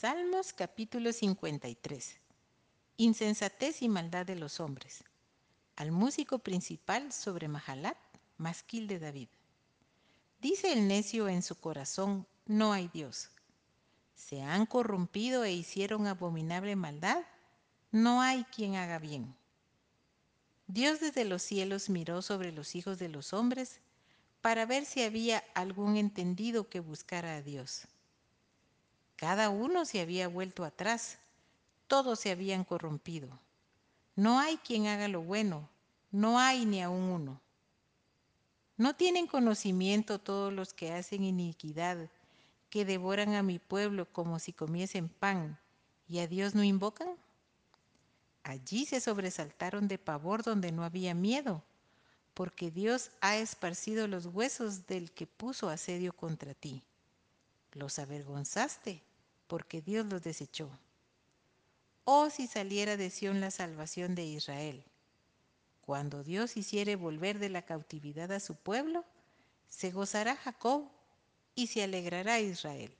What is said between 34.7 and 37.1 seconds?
haga lo bueno, no hay ni aun